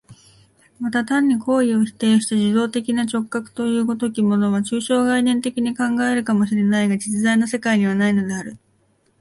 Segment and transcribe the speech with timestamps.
[0.79, 8.57] また単に行為を否定した受働的な直覚という如きものは、抽象概念的に考え得るかも知れないが、実在の世界にはないのである。